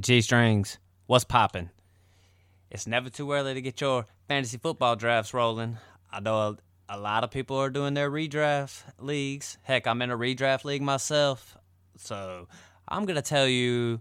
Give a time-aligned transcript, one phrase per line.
[0.00, 1.70] G strings, what's poppin'?
[2.70, 5.76] It's never too early to get your fantasy football drafts rolling.
[6.10, 6.56] I know a,
[6.88, 9.58] a lot of people are doing their redraft leagues.
[9.62, 11.58] Heck, I'm in a redraft league myself.
[11.98, 12.48] So
[12.88, 14.00] I'm going to tell you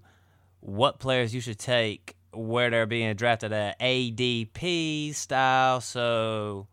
[0.62, 5.82] what players you should take where they're being drafted at ADP style.
[5.82, 6.68] So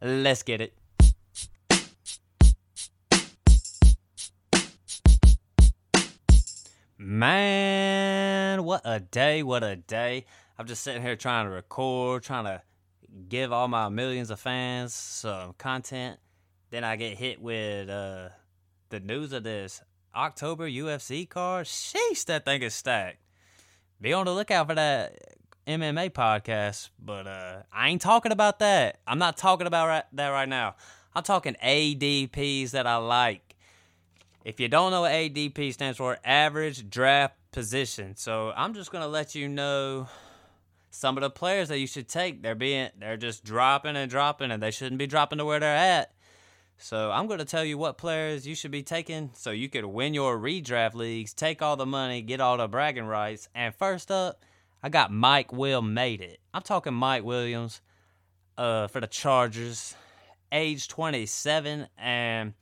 [0.00, 0.72] let's get it.
[7.14, 10.24] Man, what a day, what a day.
[10.58, 12.62] I'm just sitting here trying to record, trying to
[13.28, 16.18] give all my millions of fans some content.
[16.70, 18.30] Then I get hit with uh,
[18.88, 19.82] the news of this
[20.14, 21.66] October UFC card.
[21.66, 23.18] Sheesh, that thing is stacked.
[24.00, 25.36] Be on the lookout for that
[25.66, 29.00] MMA podcast, but uh, I ain't talking about that.
[29.06, 30.76] I'm not talking about that right now.
[31.14, 33.51] I'm talking ADPs that I like.
[34.44, 38.16] If you don't know ADP stands for, average draft position.
[38.16, 40.08] So I'm just gonna let you know
[40.90, 42.42] some of the players that you should take.
[42.42, 45.76] They're being they're just dropping and dropping, and they shouldn't be dropping to where they're
[45.76, 46.12] at.
[46.78, 50.14] So I'm gonna tell you what players you should be taking so you could win
[50.14, 53.48] your redraft leagues, take all the money, get all the bragging rights.
[53.54, 54.42] And first up,
[54.82, 56.40] I got Mike Will made it.
[56.52, 57.80] I'm talking Mike Williams,
[58.58, 59.94] uh, for the Chargers,
[60.50, 62.54] age 27 and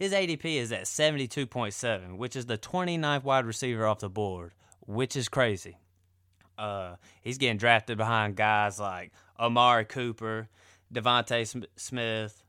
[0.00, 5.14] his ADP is at 72.7, which is the 29th wide receiver off the board, which
[5.14, 5.76] is crazy.
[6.56, 10.48] Uh, he's getting drafted behind guys like Amari Cooper,
[10.92, 12.42] DeVonta Smith,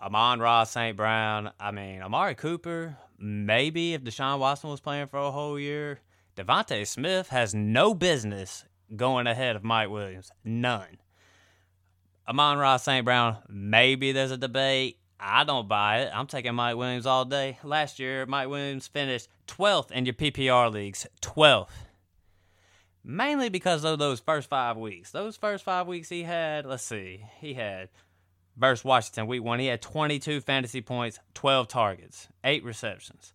[0.00, 0.96] Amon-Ra St.
[0.96, 1.50] Brown.
[1.58, 5.98] I mean, Amari Cooper, maybe if Deshaun Watson was playing for a whole year.
[6.36, 10.30] DeVonta Smith has no business going ahead of Mike Williams.
[10.44, 10.98] None.
[12.28, 13.04] Amon-Ra St.
[13.04, 14.98] Brown, maybe there's a debate.
[15.24, 16.10] I don't buy it.
[16.12, 17.58] I'm taking Mike Williams all day.
[17.62, 21.06] Last year, Mike Williams finished 12th in your PPR leagues.
[21.20, 21.68] 12th.
[23.04, 25.12] Mainly because of those first five weeks.
[25.12, 27.88] Those first five weeks he had, let's see, he had
[28.56, 33.32] versus Washington week one, he had 22 fantasy points, 12 targets, 8 receptions.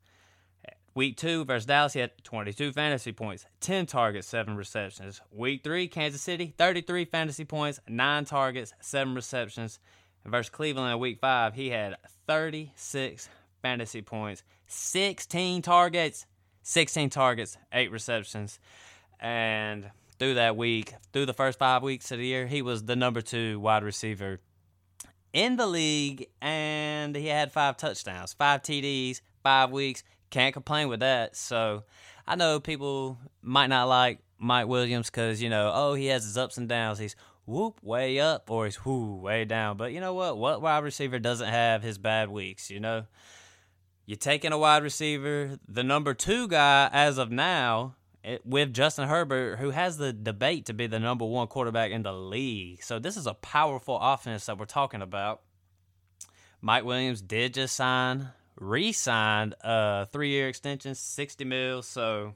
[0.93, 5.21] Week two versus Dallas, he had 22 fantasy points, 10 targets, 7 receptions.
[5.31, 9.79] Week three, Kansas City, 33 fantasy points, 9 targets, 7 receptions
[10.27, 11.95] versus Cleveland in week five, he had
[12.27, 13.29] 36
[13.61, 16.25] fantasy points, 16 targets,
[16.63, 18.59] 16 targets, 8 receptions.
[19.19, 19.89] And
[20.19, 23.21] through that week, through the first five weeks of the year, he was the number
[23.21, 24.39] two wide receiver
[25.33, 30.03] in the league, and he had five touchdowns, five TDs, five weeks.
[30.29, 31.35] Can't complain with that.
[31.35, 31.83] So
[32.25, 36.37] I know people might not like Mike Williams because, you know, oh, he has his
[36.37, 36.99] ups and downs.
[36.99, 37.15] He's
[37.47, 39.77] whoop way up or he's whoo way down.
[39.77, 40.37] But you know what?
[40.37, 42.69] What wide receiver doesn't have his bad weeks?
[42.69, 43.05] You know,
[44.05, 47.95] you're taking a wide receiver, the number two guy as of now.
[48.23, 52.03] It, with Justin Herbert, who has the debate to be the number one quarterback in
[52.03, 52.83] the league.
[52.83, 55.43] So, this is a powerful offense that we're talking about.
[56.59, 58.29] Mike Williams did just sign,
[58.59, 61.81] re signed a three year extension, 60 mil.
[61.83, 62.33] So,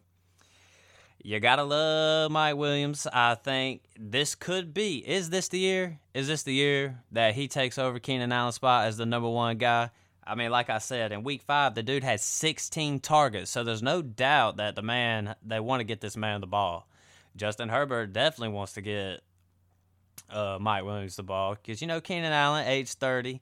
[1.23, 3.07] you gotta love Mike Williams.
[3.11, 4.97] I think this could be.
[4.97, 5.99] Is this the year?
[6.13, 9.57] Is this the year that he takes over Keenan Allen's spot as the number one
[9.57, 9.89] guy?
[10.25, 13.83] I mean, like I said, in week five, the dude had 16 targets, so there's
[13.83, 16.87] no doubt that the man they want to get this man the ball.
[17.35, 19.21] Justin Herbert definitely wants to get
[20.29, 23.41] uh, Mike Williams the ball because you know Keenan Allen, age 30.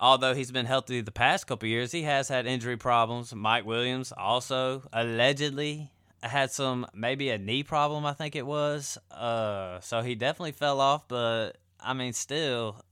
[0.00, 3.32] Although he's been healthy the past couple years, he has had injury problems.
[3.32, 5.91] Mike Williams also allegedly
[6.28, 8.98] had some maybe a knee problem, I think it was.
[9.10, 12.84] Uh, so he definitely fell off, but I mean, still,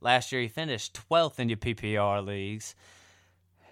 [0.00, 2.74] last year he finished 12th in your PPR leagues.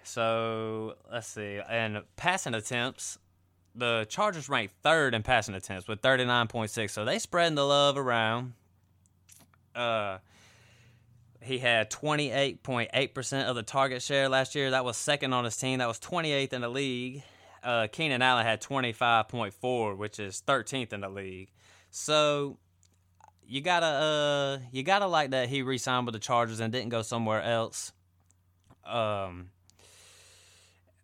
[0.03, 3.17] So let's see, and passing attempts,
[3.73, 6.89] the Chargers ranked third in passing attempts with 39.6.
[6.91, 8.53] So they spreading the love around.
[9.73, 10.19] Uh,
[11.41, 14.71] he had 28.8% of the target share last year.
[14.71, 15.79] That was second on his team.
[15.79, 17.23] That was 28th in the league
[17.65, 21.51] uh, Keenan Allen had 25.4, which is 13th in the league.
[21.89, 22.57] So
[23.47, 27.01] you gotta uh you gotta like that he re-signed with the Chargers and didn't go
[27.01, 27.91] somewhere else.
[28.85, 29.49] Um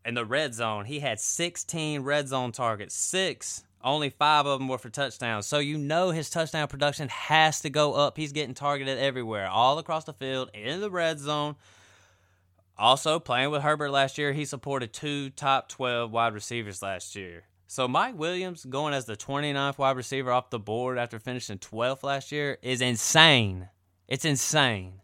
[0.03, 2.95] in the red zone, he had 16 red zone targets.
[2.95, 5.45] Six, only five of them were for touchdowns.
[5.45, 8.17] So you know his touchdown production has to go up.
[8.17, 11.55] He's getting targeted everywhere, all across the field, in the red zone.
[12.81, 17.43] Also, playing with Herbert last year, he supported two top 12 wide receivers last year.
[17.67, 22.01] So Mike Williams going as the 29th wide receiver off the board after finishing 12th
[22.01, 23.69] last year is insane.
[24.07, 24.95] It's insane.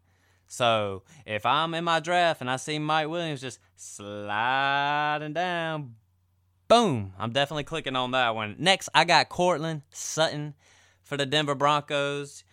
[0.47, 5.93] So if I'm in my draft and I see Mike Williams just sliding down,
[6.67, 7.13] Boom.
[7.17, 8.55] I'm definitely clicking on that one.
[8.59, 10.53] Next, I got Courtland Sutton
[11.01, 12.43] for the Denver Broncos.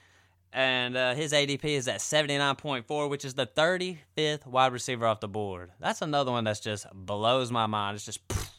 [0.55, 5.27] And uh, his ADP is at 79.4, which is the 35th wide receiver off the
[5.27, 5.73] board.
[5.81, 7.97] That's another one that's just blows my mind.
[7.97, 8.51] It's just pff,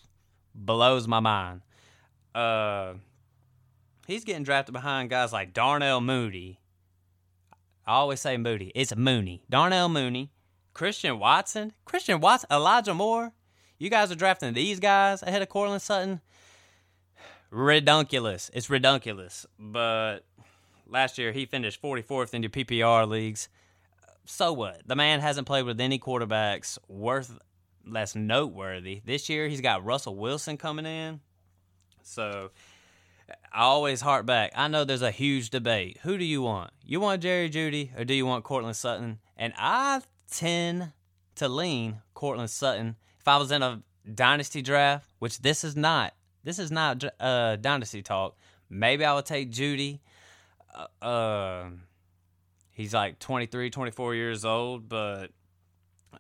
[0.54, 1.62] blows my mind.
[2.36, 2.96] Uh,
[4.08, 6.60] he's getting drafted behind guys like Darnell Moody.
[7.88, 8.74] I always say Moody.
[8.76, 9.44] It's Mooney.
[9.50, 10.34] Darnell Mooney.
[10.74, 11.72] Christian Watson.
[11.86, 12.50] Christian Watson.
[12.52, 13.32] Elijah Moore.
[13.78, 16.20] You guys are drafting these guys ahead of Courtland Sutton.
[17.52, 18.52] Redunculous.
[18.54, 19.46] It's redunculous.
[19.58, 20.26] But
[20.88, 23.50] last year he finished 44th in your PPR leagues.
[24.26, 24.82] So what?
[24.86, 27.38] The man hasn't played with any quarterbacks worth
[27.86, 29.02] less noteworthy.
[29.06, 31.20] This year he's got Russell Wilson coming in.
[32.02, 32.52] So
[33.52, 34.52] I always hark back.
[34.56, 36.00] I know there's a huge debate.
[36.04, 36.72] Who do you want?
[36.84, 39.20] You want Jerry Jeudy or do you want Courtland Sutton?
[39.38, 40.02] And I
[40.32, 40.92] tend
[41.36, 43.82] to lean Courtland Sutton if I was in a
[44.14, 48.38] dynasty draft, which this is not, this is not uh, dynasty talk.
[48.70, 50.00] Maybe I would take Jeudy.
[50.76, 51.66] Uh, uh,
[52.72, 55.32] he's like 23, 24 years old, but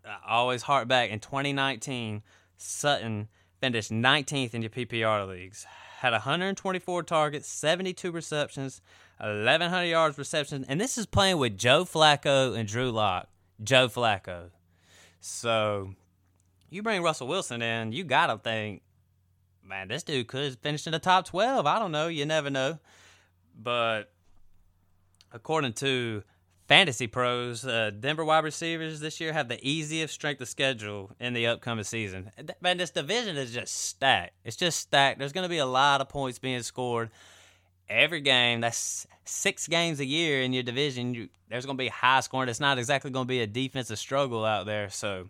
[0.05, 1.09] I always heart back.
[1.09, 2.23] In 2019,
[2.57, 3.27] Sutton
[3.59, 5.65] finished 19th in your PPR leagues.
[5.99, 8.81] Had 124 targets, 72 receptions,
[9.19, 13.27] 1,100 yards receptions, and this is playing with Joe Flacco and Drew Lock.
[13.63, 14.49] Joe Flacco.
[15.21, 15.93] So
[16.69, 18.81] you bring Russell Wilson in, you gotta think,
[19.63, 21.65] man, this dude could finish in the top twelve.
[21.65, 22.79] I don't know, you never know.
[23.57, 24.11] But
[25.31, 26.23] according to
[26.67, 31.33] Fantasy Pros, uh, Denver wide receivers this year have the easiest strength of schedule in
[31.33, 32.31] the upcoming season.
[32.59, 34.33] Man, this division is just stacked.
[34.43, 35.19] It's just stacked.
[35.19, 37.11] There's going to be a lot of points being scored
[37.87, 38.61] every game.
[38.61, 41.13] That's six games a year in your division.
[41.13, 42.49] You, there's going to be high scoring.
[42.49, 44.89] It's not exactly going to be a defensive struggle out there.
[44.89, 45.29] So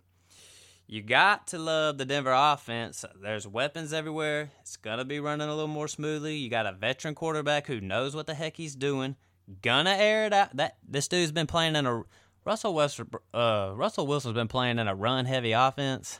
[0.88, 3.04] you got to love the Denver offense.
[3.22, 4.52] There's weapons everywhere.
[4.62, 6.38] It's going to be running a little more smoothly.
[6.38, 9.18] You got a veteran quarterback who knows what the heck he's doing.
[9.62, 10.56] Gonna air it out.
[10.56, 12.04] That this dude's been playing in a
[12.46, 13.02] Russell West,
[13.34, 16.20] uh, Russell Wilson's been playing in a run heavy offense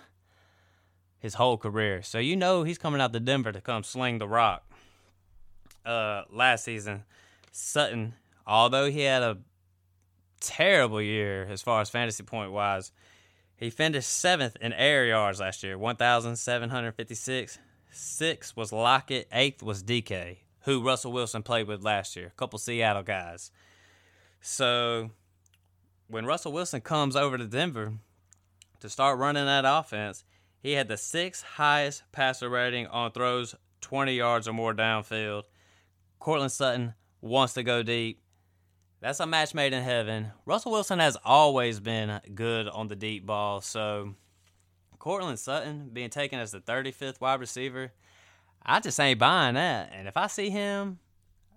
[1.20, 2.04] his whole career.
[2.04, 4.64] So you know he's coming out to Denver to come sling the rock.
[5.84, 7.04] Uh, last season,
[7.52, 8.14] Sutton,
[8.46, 9.38] although he had a
[10.40, 12.92] terrible year as far as fantasy point wise,
[13.56, 17.60] he finished seventh in air yards last year, 1,756.
[17.92, 19.28] Sixth was Lockett.
[19.32, 22.28] Eighth was DK, who Russell Wilson played with last year.
[22.28, 23.52] A couple Seattle guys.
[24.42, 25.12] So
[26.08, 27.94] when Russell Wilson comes over to Denver
[28.80, 30.24] to start running that offense,
[30.60, 35.44] he had the sixth highest passer rating on throws 20 yards or more downfield.
[36.20, 38.22] Courtland Sutton wants to go deep.
[39.02, 40.32] That's a match made in heaven.
[40.48, 44.16] Russell Wilson has always been good on the deep ball, so
[44.98, 47.92] Courtland Sutton being taken as the 35th wide receiver,
[48.66, 49.92] I just ain't buying that.
[49.94, 51.00] And if I see him,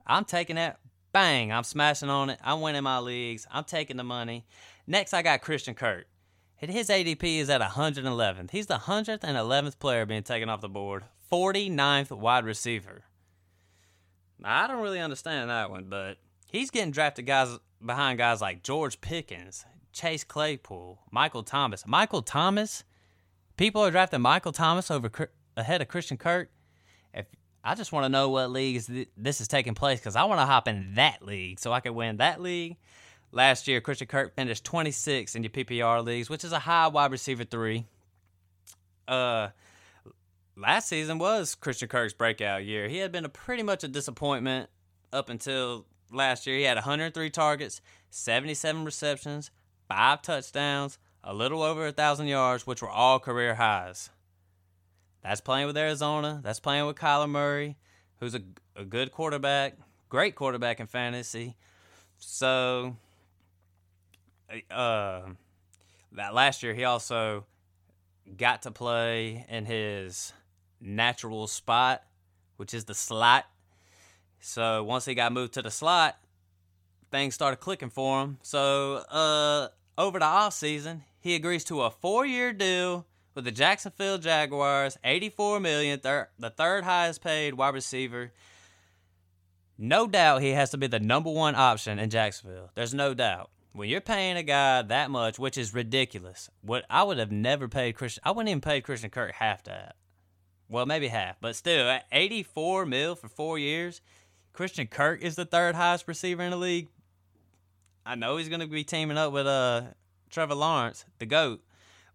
[0.06, 0.78] I'm taking that.
[1.12, 2.38] Bang, I'm smashing on it.
[2.44, 3.46] I'm winning my leagues.
[3.50, 4.46] I'm taking the money.
[4.86, 6.06] Next, I got Christian Kirk.
[6.60, 8.50] And His ADP is at 111th.
[8.50, 13.04] He's the 111th player being taken off the board, 49th wide receiver.
[14.38, 16.18] Now, I don't really understand that one, but
[16.50, 21.86] he's getting drafted guys behind guys like George Pickens, Chase Claypool, Michael Thomas.
[21.86, 22.84] Michael Thomas,
[23.56, 25.10] people are drafting Michael Thomas over
[25.56, 26.50] ahead of Christian Kirk.
[27.64, 30.46] I just want to know what leagues this is taking place because I want to
[30.46, 32.76] hop in that league so I can win that league.
[33.30, 37.12] Last year, Christian Kirk finished 26 in your PPR leagues, which is a high wide
[37.12, 37.84] receiver three.
[39.06, 39.48] Uh,
[40.56, 42.88] last season was Christian Kirk's breakout year.
[42.88, 44.70] He had been a pretty much a disappointment
[45.12, 46.56] up until last year.
[46.56, 49.50] He had 103 targets, 77 receptions,
[49.88, 54.10] five touchdowns, a little over a thousand yards, which were all career highs.
[55.28, 56.40] That's playing with Arizona.
[56.42, 57.76] That's playing with Kyler Murray,
[58.18, 58.40] who's a,
[58.74, 59.76] a good quarterback,
[60.08, 61.54] great quarterback in fantasy.
[62.16, 62.96] So,
[64.70, 65.20] uh,
[66.12, 67.44] that last year he also
[68.38, 70.32] got to play in his
[70.80, 72.04] natural spot,
[72.56, 73.44] which is the slot.
[74.40, 76.16] So once he got moved to the slot,
[77.10, 78.38] things started clicking for him.
[78.40, 79.68] So uh,
[79.98, 83.04] over the off season, he agrees to a four-year deal
[83.34, 88.32] with the Jacksonville Jaguars, 84 million, thir- the third highest paid wide receiver.
[89.76, 92.70] No doubt he has to be the number one option in Jacksonville.
[92.74, 93.50] There's no doubt.
[93.72, 97.68] When you're paying a guy that much, which is ridiculous, what I would have never
[97.68, 99.94] paid Christian, I wouldn't even pay Christian Kirk half that.
[100.68, 104.00] Well, maybe half, but still, at 84 mil for four years,
[104.52, 106.88] Christian Kirk is the third highest receiver in the league.
[108.04, 109.82] I know he's going to be teaming up with uh
[110.30, 111.62] Trevor Lawrence, the goat,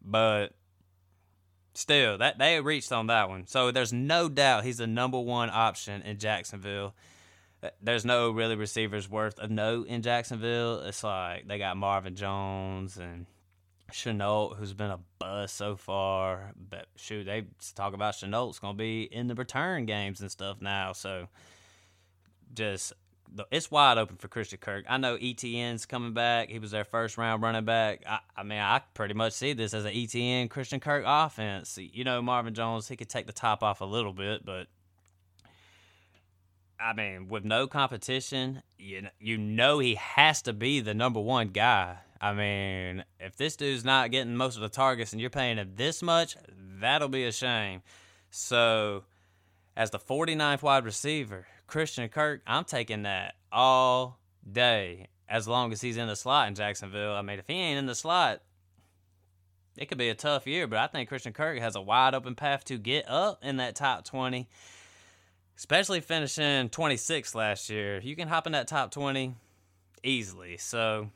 [0.01, 0.53] but
[1.73, 3.47] still, that they reached on that one.
[3.47, 6.93] So there's no doubt he's the number one option in Jacksonville.
[7.61, 10.81] Uh, there's no really receivers worth a note in Jacksonville.
[10.81, 13.25] It's like they got Marvin Jones and
[13.91, 16.51] Shenault, who's been a bust so far.
[16.55, 20.93] But shoot, they talk about Shenault's gonna be in the return games and stuff now.
[20.93, 21.27] So
[22.53, 22.93] just
[23.51, 24.85] it's wide open for Christian Kirk.
[24.87, 26.49] I know ETN's coming back.
[26.49, 28.03] He was their first round running back.
[28.07, 31.77] I, I, mean, I pretty much see this as an ETN Christian Kirk offense.
[31.77, 34.67] You know, Marvin Jones, he could take the top off a little bit, but
[36.79, 41.47] I mean, with no competition, you you know he has to be the number one
[41.47, 41.97] guy.
[42.19, 45.73] I mean, if this dude's not getting most of the targets and you're paying him
[45.75, 46.37] this much,
[46.79, 47.81] that'll be a shame.
[48.31, 49.03] So,
[49.75, 55.81] as the 49th wide receiver, Christian Kirk, I'm taking that all day as long as
[55.81, 57.13] he's in the slot in Jacksonville.
[57.13, 58.43] I mean, if he ain't in the slot,
[59.75, 62.35] it could be a tough year, but I think Christian Kirk has a wide open
[62.35, 64.47] path to get up in that top 20,
[65.57, 67.99] especially finishing 26 last year.
[68.03, 69.33] You can hop in that top 20
[70.03, 70.57] easily.
[70.57, 71.09] So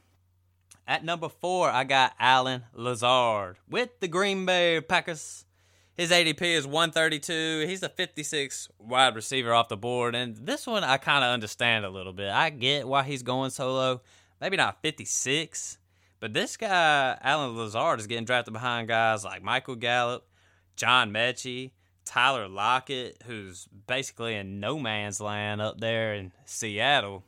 [0.87, 5.45] at number four, I got Allen Lazard with the Green Bay Packers.
[5.97, 7.65] His ADP is 132.
[7.67, 10.13] He's a 56 wide receiver off the board.
[10.13, 12.29] And this one I kind of understand a little bit.
[12.29, 14.01] I get why he's going solo.
[14.39, 15.79] Maybe not 56.
[16.19, 20.27] But this guy, Allen Lazard, is getting drafted behind guys like Michael Gallup,
[20.75, 21.71] John Metchie,
[22.05, 27.23] Tyler Lockett, who's basically in no man's land up there in Seattle.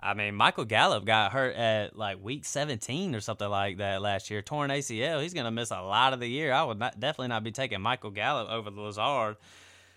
[0.00, 4.30] I mean, Michael Gallup got hurt at like week 17 or something like that last
[4.30, 5.20] year, torn ACL.
[5.22, 6.52] He's going to miss a lot of the year.
[6.52, 9.36] I would not, definitely not be taking Michael Gallup over the Lazard.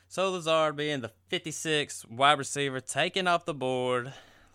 [0.07, 4.11] So Lazard being the 56 wide receiver, taken off the board.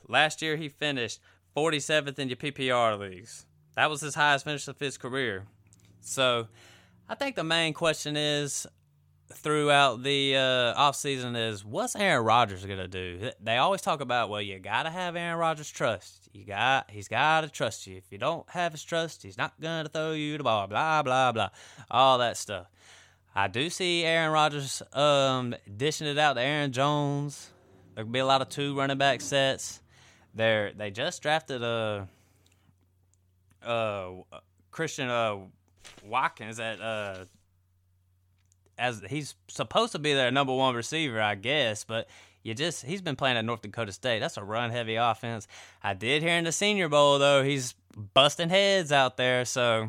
[0.09, 1.21] Last year he finished
[1.57, 3.47] 47th in your PPR leagues.
[3.76, 5.45] That was his highest finish of his career.
[6.00, 6.49] So
[7.09, 8.67] I think the main question is
[9.33, 13.30] throughout the uh, offseason is what's Aaron Rodgers going to do?
[13.40, 16.28] They always talk about, well, you got to have Aaron Rodgers' trust.
[16.33, 17.97] You got he's got to trust you.
[17.97, 21.02] If you don't have his trust, he's not going to throw you the ball, blah
[21.02, 21.49] blah blah.
[21.90, 22.66] All that stuff.
[23.35, 27.50] I do see Aaron Rodgers um, dishing it out to Aaron Jones.
[27.95, 29.80] There could be a lot of two running back sets.
[30.35, 32.09] They they just drafted a
[33.64, 34.40] uh, uh,
[34.71, 35.37] Christian uh,
[36.04, 37.25] Watkins at uh,
[38.78, 42.09] as he's supposed to be their number one receiver, I guess, but
[42.42, 44.21] you just he's been playing at North Dakota State.
[44.21, 45.49] That's a run heavy offense.
[45.83, 47.75] I did hear in the Senior Bowl though he's
[48.14, 49.88] busting heads out there, so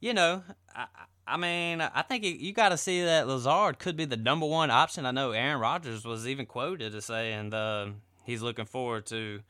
[0.00, 0.42] you know,
[0.74, 0.86] I,
[1.26, 4.70] I mean, I think you got to see that Lazard could be the number one
[4.70, 5.06] option.
[5.06, 7.88] I know Aaron Rodgers was even quoted as saying uh,
[8.24, 9.40] he's looking forward to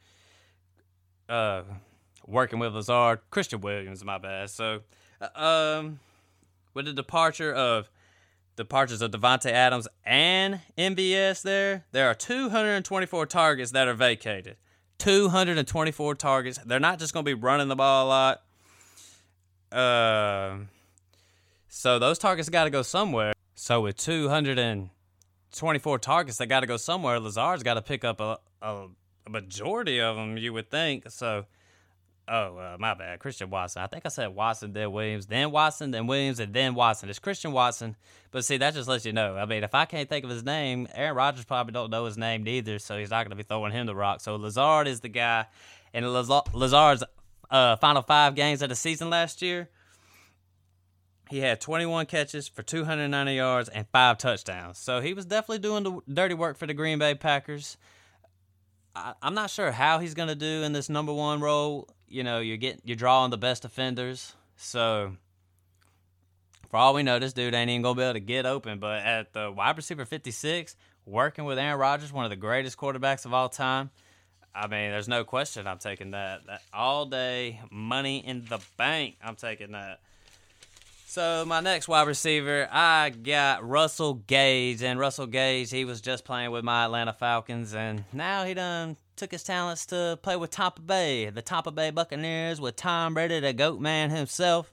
[1.29, 1.63] uh,
[2.27, 3.21] working with Lazard.
[3.31, 4.49] Christian Williams, my bad.
[4.49, 4.81] So,
[5.21, 6.01] uh, um,
[6.77, 7.91] with the departure of
[8.55, 14.57] departures of Davante Adams and MVS there, there are 224 targets that are vacated.
[14.99, 16.59] 224 targets.
[16.59, 18.43] They're not just going to be running the ball a lot.
[19.73, 20.59] Uh,
[21.69, 23.33] so those targets got to go somewhere.
[23.55, 27.19] So with 224 targets, they got to go somewhere.
[27.19, 28.89] Lazard's got to pick up a, a,
[29.27, 31.11] a majority of them, you would think.
[31.11, 31.47] So
[32.29, 33.21] Oh, uh, my bad.
[33.21, 33.83] Christian Watson.
[33.83, 37.09] I think I said Watson, then Williams, then Watson, then Williams, and then Watson.
[37.09, 37.95] It's Christian Watson.
[38.33, 39.37] But see, that just lets you know.
[39.37, 42.19] I mean, if I can't think of his name, Aaron Rodgers probably don't know his
[42.19, 44.21] name neither, so he's not going to be throwing him the rock.
[44.21, 45.47] So Lazard is the guy.
[45.95, 47.05] And Lazard's
[47.49, 49.69] uh, final five games of the season last year,
[51.31, 54.79] he had 21 catches for 290 yards and five touchdowns.
[54.79, 57.77] So he was definitely doing the dirty work for the Green Bay Packers.
[58.97, 62.23] I, am not sure how he's going to do in this number one role you
[62.23, 64.35] know, you're getting you're drawing the best offenders.
[64.57, 65.17] So
[66.71, 68.79] for all we know, this dude ain't even gonna be able to get open.
[68.79, 73.25] But at the wide receiver 56, working with Aaron Rodgers, one of the greatest quarterbacks
[73.25, 73.91] of all time.
[74.55, 76.47] I mean, there's no question I'm taking that.
[76.47, 79.17] that all day money in the bank.
[79.23, 80.01] I'm taking that.
[81.07, 86.25] So my next wide receiver, I got Russell Gage, and Russell Gage, he was just
[86.25, 90.51] playing with my Atlanta Falcons, and now he done took his talents to play with
[90.51, 94.73] Tampa Bay, the Tampa Bay Buccaneers with Tom Brady, the GOAT man himself.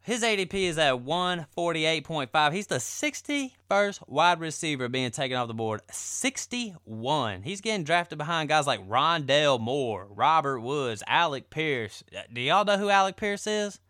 [0.00, 2.52] His ADP is at 148.5.
[2.54, 5.82] He's the 61st wide receiver being taken off the board.
[5.90, 7.42] 61.
[7.42, 12.02] He's getting drafted behind guys like Rondale Moore, Robert Woods, Alec Pierce.
[12.16, 13.80] Uh, do y'all know who Alec Pierce is?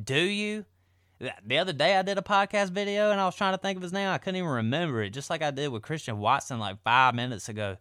[0.00, 0.66] Do you?
[1.44, 3.82] The other day I did a podcast video and I was trying to think of
[3.82, 4.08] his name.
[4.08, 7.48] I couldn't even remember it, just like I did with Christian Watson like five minutes
[7.48, 7.76] ago.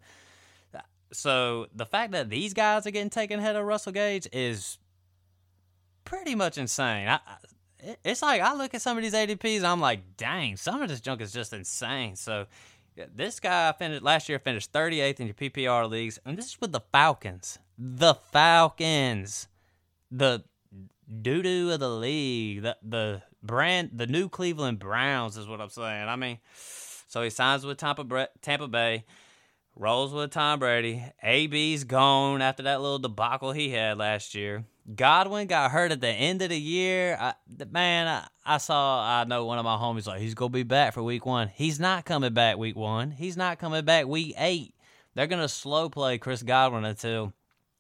[1.14, 4.78] So the fact that these guys are getting taken ahead of Russell Gage is
[6.06, 7.08] pretty much insane.
[7.08, 7.20] I,
[8.04, 10.90] it's like I look at some of these ADPs and I'm like, dang, some of
[10.90, 12.16] this junk is just insane.
[12.16, 12.48] So
[13.14, 16.72] this guy finished last year finished 38th in your PPR leagues, and this is with
[16.72, 17.60] the Falcons.
[17.78, 19.48] The Falcons,
[20.12, 20.44] the
[21.22, 25.70] doo doo of the league, the the brand, the new Cleveland Browns is what I'm
[25.70, 26.08] saying.
[26.08, 26.40] I mean,
[27.08, 29.06] so he signs with Tampa Tampa Bay,
[29.76, 31.04] rolls with Tom Brady.
[31.22, 34.66] AB's gone after that little debacle he had last year.
[34.96, 37.18] Godwin got hurt at the end of the year.
[37.20, 37.34] I,
[37.72, 40.64] man, I, I, saw, I know one of my homies like, he's going to be
[40.64, 41.48] back for week one.
[41.48, 43.12] He's not coming back week one.
[43.12, 44.76] He's not coming back week eight.
[45.16, 47.34] They're going to slow play Chris Godwin until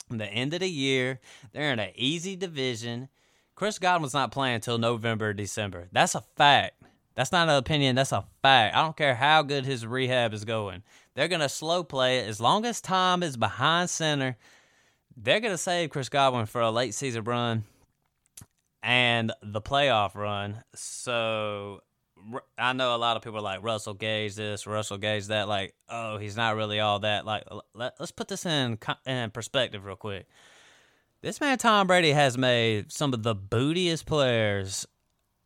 [0.09, 1.19] the end of the year.
[1.51, 3.09] They're in an easy division.
[3.55, 5.89] Chris Godwin's not playing until November, December.
[5.91, 6.81] That's a fact.
[7.15, 7.95] That's not an opinion.
[7.95, 8.75] That's a fact.
[8.75, 10.83] I don't care how good his rehab is going.
[11.15, 12.27] They're going to slow play it.
[12.27, 14.37] As long as Tom is behind center,
[15.15, 17.63] they're going to save Chris Godwin for a late season run
[18.81, 20.63] and the playoff run.
[20.75, 21.81] So
[22.57, 25.47] I know a lot of people are like Russell Gage this, Russell Gage that.
[25.47, 27.25] Like, oh, he's not really all that.
[27.25, 27.43] Like,
[27.73, 30.27] let, us put this in in perspective real quick.
[31.21, 34.85] This man Tom Brady has made some of the bootiest players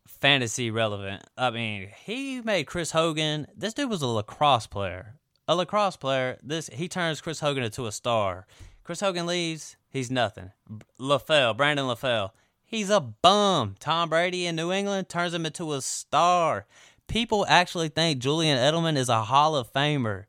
[0.07, 1.23] fantasy relevant.
[1.37, 3.47] I mean, he made Chris Hogan.
[3.55, 5.15] This dude was a lacrosse player.
[5.47, 6.37] A lacrosse player.
[6.43, 8.45] This he turns Chris Hogan into a star.
[8.83, 10.51] Chris Hogan leaves, he's nothing.
[10.99, 12.31] LaFell, Brandon LaFell,
[12.65, 13.75] he's a bum.
[13.79, 16.65] Tom Brady in New England turns him into a star.
[17.07, 20.25] People actually think Julian Edelman is a Hall of Famer.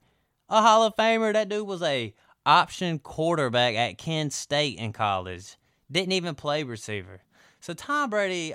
[0.49, 2.15] A Hall of Famer, that dude was a
[2.47, 5.57] option quarterback at Kent State in college.
[5.91, 7.21] Didn't even play receiver.
[7.61, 8.55] So Tom Brady,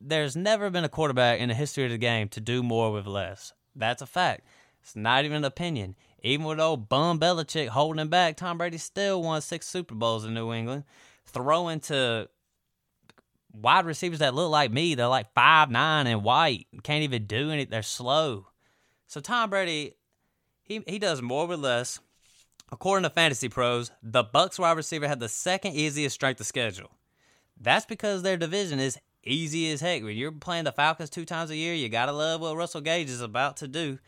[0.00, 3.06] there's never been a quarterback in the history of the game to do more with
[3.06, 3.52] less.
[3.76, 4.46] That's a fact.
[4.82, 5.96] It's not even an opinion.
[6.22, 10.34] Even with old bum Belichick holding back, Tom Brady still won six Super Bowls in
[10.34, 10.84] New England,
[11.24, 12.28] throwing to
[13.52, 14.94] wide receivers that look like me.
[14.94, 17.70] They're like five nine and white, can't even do anything.
[17.70, 18.46] They're slow.
[19.06, 19.94] So Tom Brady,
[20.62, 22.00] he he does more with less.
[22.72, 26.90] According to Fantasy Pros, the Bucs wide receiver had the second easiest strength of schedule.
[27.60, 30.04] That's because their division is easy as heck.
[30.04, 33.10] When you're playing the Falcons two times a year, you gotta love what Russell Gage
[33.10, 33.98] is about to do.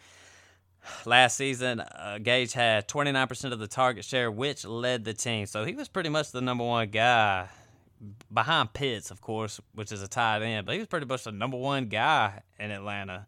[1.05, 5.47] Last season, uh, Gage had 29% of the target share, which led the team.
[5.47, 7.49] So he was pretty much the number one guy
[8.33, 11.33] behind Pitts, of course, which is a tight end, but he was pretty much the
[11.33, 13.27] number one guy in Atlanta.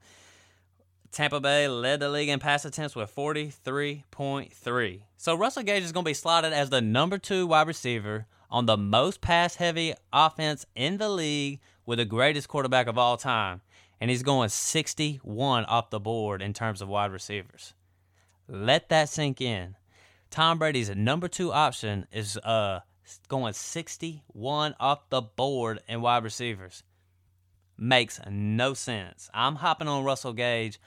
[1.12, 5.00] Tampa Bay led the league in pass attempts with 43.3.
[5.16, 8.66] So Russell Gage is going to be slotted as the number two wide receiver on
[8.66, 13.60] the most pass heavy offense in the league with the greatest quarterback of all time
[14.00, 17.74] and he's going 61 off the board in terms of wide receivers.
[18.48, 19.76] Let that sink in.
[20.30, 22.80] Tom Brady's number two option is uh
[23.28, 26.82] going 61 off the board in wide receivers.
[27.76, 29.30] Makes no sense.
[29.34, 30.78] I'm hopping on Russell Gage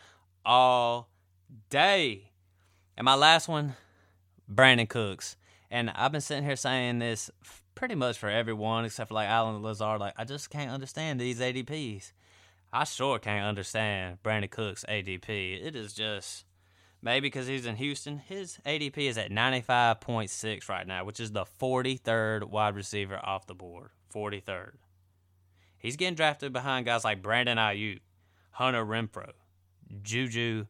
[0.45, 1.09] all
[1.69, 2.31] day.
[2.95, 3.75] And my last one,
[4.51, 5.35] Brandin Cooks.
[5.69, 7.29] And I've been sitting here saying this
[7.75, 9.99] pretty much for everyone except for like Allen Lazard.
[9.99, 12.13] Like, I just can't understand these ADPs.
[12.71, 15.65] I sure can't understand Brandin Cook's ADP.
[15.65, 16.45] It is just
[17.01, 18.17] maybe because he's in Houston.
[18.17, 23.55] His ADP is at 95.6 right now, which is the 43rd wide receiver off the
[23.55, 23.91] board.
[24.13, 24.71] 43rd.
[25.77, 27.99] He's getting drafted behind guys like Brandon Aiyuk,
[28.51, 29.31] Hunter Renfrow,
[30.01, 30.65] Juju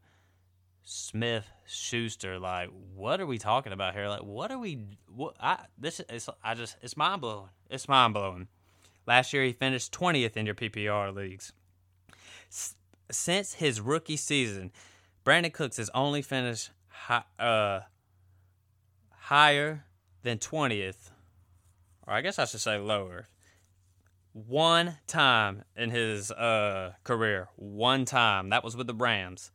[0.83, 2.37] Smith Schuster.
[2.37, 4.07] Like, what are we talking about here?
[4.07, 4.85] Like, what are we?
[5.07, 6.29] What I this is?
[6.43, 7.49] I just it's mind blowing.
[7.69, 8.47] It's mind blowing.
[9.05, 11.53] Last year he finished 20th in your PPR leagues
[12.49, 14.71] since his rookie season,
[15.25, 17.81] Brandin Cooks has only finished high, uh,
[19.11, 19.85] higher
[20.23, 21.11] than 20th,
[22.05, 23.27] or I guess I should say lower,
[24.33, 27.49] one time in his uh, career.
[27.55, 28.49] One time.
[28.49, 29.51] That was with the Rams.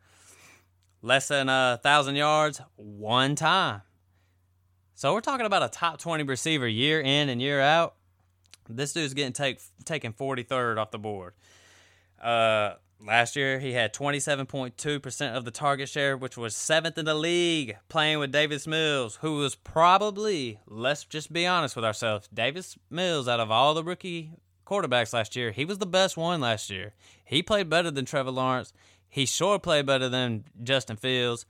[1.03, 3.83] Less than a thousand yards, one time.
[4.95, 7.95] So we're talking about a top 20 receiver year in and year out.
[8.69, 11.35] This dude's getting take, taken 43rd off the board.
[12.23, 17.15] Uh, last year, he had 27.2% of the target share, which was seventh in the
[17.15, 22.79] league, playing with Davis Mills, who was probably, let's just be honest with ourselves, Davis
[22.91, 24.31] Mills, out of all the rookie
[24.67, 26.95] quarterbacks last year, he was the best one last year.
[27.25, 28.73] He played better than Trevor Lawrence.
[29.09, 31.45] He sure played better than Justin Fields.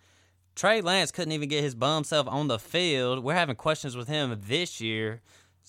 [0.54, 3.22] Trey Lance couldn't even get his bum self on the field.
[3.22, 5.22] We're having questions with him this year.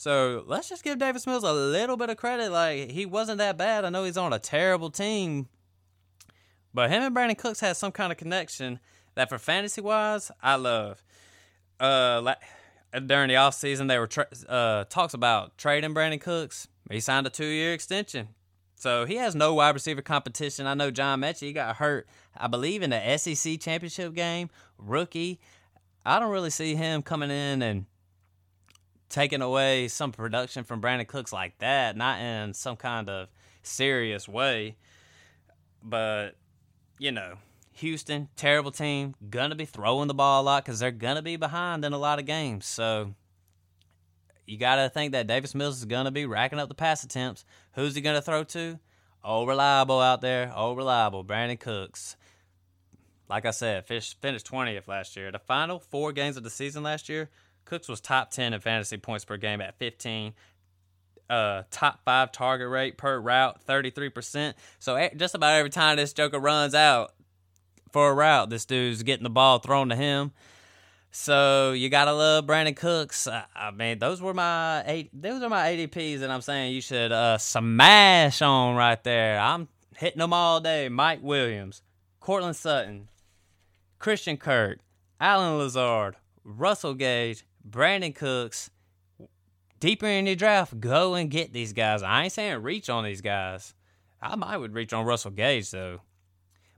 [0.03, 2.51] So let's just give Davis Mills a little bit of credit.
[2.51, 3.85] Like he wasn't that bad.
[3.85, 5.47] I know he's on a terrible team,
[6.73, 8.81] but him and Brandin Cooks had some kind of connection
[9.15, 11.01] that, for fantasy wise, I love.
[11.79, 12.35] Uh,
[13.05, 16.67] during the offseason, they were tra- uh talks about trading Brandin Cooks.
[16.91, 18.27] He signed a two year extension.
[18.75, 20.67] So he has no wide receiver competition.
[20.67, 24.49] I know John Metchie he got hurt, I believe, in the SEC championship game.
[24.77, 25.39] Rookie.
[26.05, 27.85] I don't really see him coming in and
[29.13, 33.27] taking away some production from Brandin Cooks like that, not in some kind of
[33.61, 34.75] serious way.
[35.83, 36.31] But,
[36.97, 37.35] you know,
[37.73, 41.85] Houston, terrible team, gonna be throwing the ball a lot because they're gonna be behind
[41.85, 42.65] in a lot of games.
[42.65, 43.13] So
[44.47, 47.45] you gotta think that Davis Mills is gonna be racking up the pass attempts.
[47.73, 48.79] Who's he gonna throw to?
[49.23, 50.51] Oh, reliable out there.
[50.55, 51.23] Oh, reliable.
[51.23, 52.17] Brandin Cooks.
[53.29, 55.31] Like I said, finished, finished 20th last year.
[55.31, 57.29] The final four games of the season last year,
[57.65, 60.33] Cooks was top 10 in fantasy points per game at 15.
[61.29, 64.53] Uh, top five target rate per route, 33%.
[64.79, 67.13] So just about every time this Joker runs out
[67.91, 70.31] for a route, this dude's getting the ball thrown to him.
[71.15, 73.27] So you gotta love Brandin Cooks.
[73.27, 75.09] I, I mean, those were my eight.
[75.13, 79.39] Those are my ADPs, and I'm saying you should uh, smash on right there.
[79.39, 80.89] I'm hitting them all day.
[80.89, 81.83] Mike Williams,
[82.19, 83.09] Courtland Sutton,
[83.99, 84.79] Christian Kirk,
[85.19, 88.69] Allen Lazard, Russell Gage, Brandin Cooks.
[89.79, 92.03] Deeper in the draft, go and get these guys.
[92.03, 93.73] I ain't saying reach on these guys.
[94.21, 95.99] I might would reach on Russell Gage though,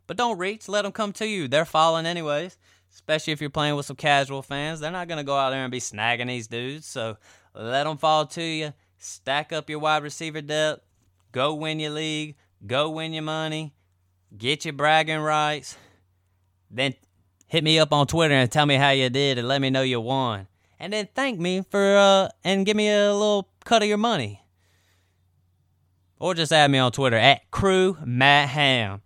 [0.08, 0.68] but don't reach.
[0.68, 1.48] Let them come to you.
[1.48, 2.58] They're falling anyways.
[2.92, 5.72] Especially if you're playing with some casual fans, they're not gonna go out there and
[5.72, 6.88] be snagging these dudes.
[6.88, 7.18] So
[7.54, 8.74] let them fall to you.
[8.98, 10.82] Stack up your wide receiver depth.
[11.32, 12.38] Go win your league.
[12.66, 13.76] Go win your money.
[14.36, 15.78] Get your bragging rights.
[16.72, 16.96] Then
[17.48, 19.84] hit me up on Twitter and tell me how you did and let me know
[19.84, 20.48] you won
[20.80, 24.42] and then thank me for uh and give me a little cut of your money.
[26.20, 29.02] Or just add me on Twitter at Crew Matt Hamm.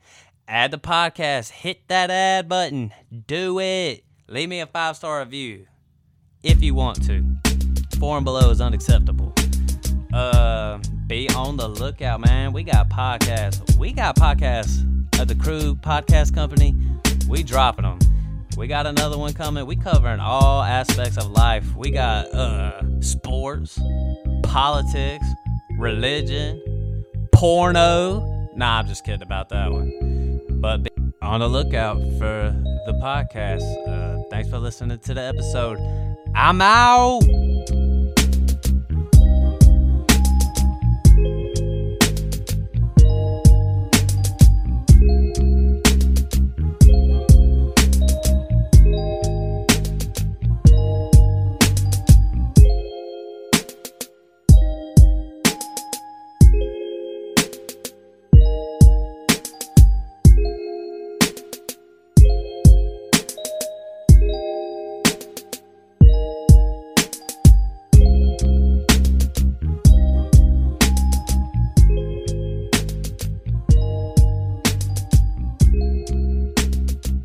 [0.47, 1.49] Add the podcast.
[1.49, 2.93] Hit that ad button.
[3.27, 4.03] Do it.
[4.27, 5.65] Leave me a five star review
[6.43, 7.25] if you want to.
[7.99, 9.33] Four and below is unacceptable.
[10.13, 12.53] Uh, be on the lookout, man.
[12.53, 13.77] We got podcasts.
[13.77, 14.85] We got podcasts
[15.19, 16.75] of the Crew Podcast Company.
[17.27, 17.99] We dropping them.
[18.59, 19.65] We got another one coming.
[19.65, 21.65] We covering all aspects of life.
[21.77, 23.79] We got uh sports,
[24.43, 25.25] politics,
[25.77, 26.61] religion,
[27.31, 28.49] porno.
[28.57, 30.41] Nah, I'm just kidding about that one.
[30.59, 30.89] But be
[31.21, 32.53] on the lookout for
[32.85, 33.63] the podcast.
[33.87, 35.79] Uh, thanks for listening to the episode.
[36.35, 37.48] I'm out.